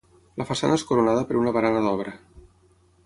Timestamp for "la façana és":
0.41-0.85